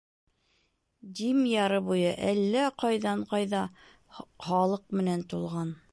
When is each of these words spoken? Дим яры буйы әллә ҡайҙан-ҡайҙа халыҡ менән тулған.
Дим 1.19 1.43
яры 1.51 1.77
буйы 1.89 2.15
әллә 2.29 2.65
ҡайҙан-ҡайҙа 2.85 3.61
халыҡ 4.49 4.89
менән 5.01 5.29
тулған. 5.35 5.75